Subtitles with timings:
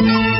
[0.00, 0.33] Thank you.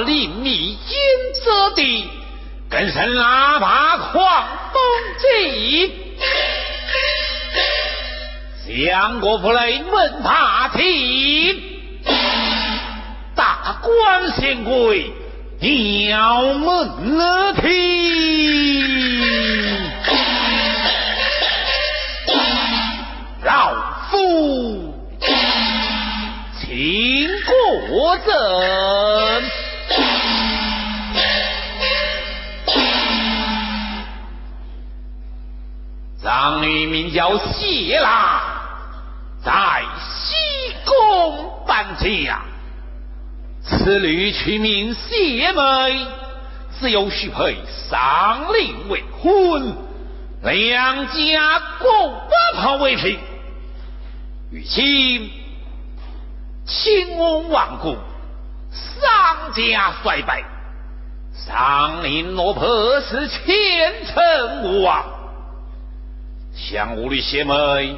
[0.00, 0.98] 林密金
[1.34, 2.10] 子的
[2.68, 4.82] 跟神喇叭狂风
[5.18, 5.94] 起
[8.66, 11.62] 相国不来问他情
[13.34, 15.12] 大官显贵
[16.08, 17.66] 要门了听
[23.44, 23.74] 老
[24.10, 24.94] 夫
[26.60, 27.54] 请过
[27.90, 28.85] 我者
[36.46, 38.40] 商女名叫谢兰，
[39.42, 40.32] 在西
[40.84, 42.40] 宫搬家。
[43.64, 46.06] 此女取名谢梅，
[46.70, 47.56] 自幼许配
[47.90, 49.76] 上林未婚，
[50.44, 53.18] 两家共不好为聘。
[54.52, 55.28] 与亲，
[56.64, 57.96] 亲王亡故，
[58.70, 60.44] 丧家衰败，
[61.34, 63.42] 上林落魄是千
[64.06, 65.15] 城无望。
[66.68, 67.96] 相武的邪门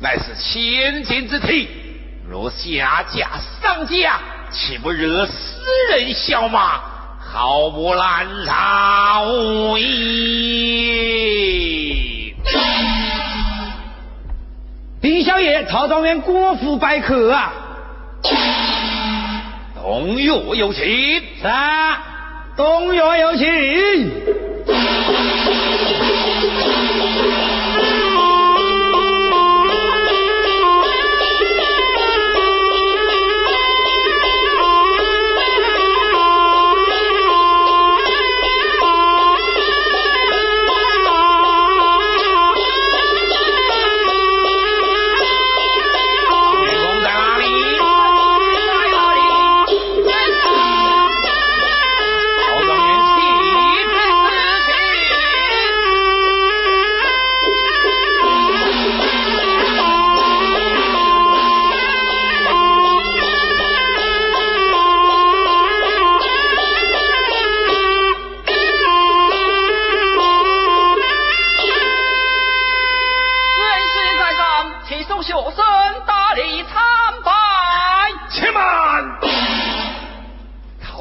[0.00, 1.68] 乃是千金之体，
[2.28, 3.28] 若下嫁
[3.62, 4.18] 上家，
[4.50, 5.32] 岂不惹世？
[5.92, 6.80] 人笑骂，
[7.20, 9.94] 好不难饶矣。
[15.00, 17.52] 丁小爷，曹状元郭府拜客啊！
[19.80, 20.24] 东岳
[20.56, 20.84] 有请。
[20.84, 21.48] 是，
[22.56, 24.47] 东岳有请。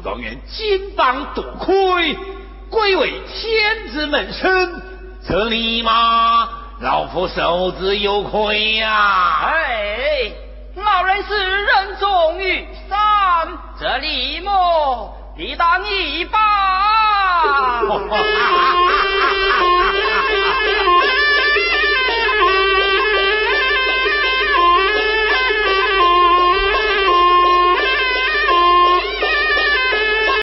[0.00, 2.16] 多亏
[2.70, 4.82] 贵为天子门生，
[5.28, 6.48] 这尼玛
[6.80, 9.50] 老夫受之有愧呀！
[9.52, 10.32] 哎，
[10.76, 12.98] 老人是人重于山，
[13.78, 16.38] 这李某理当一把。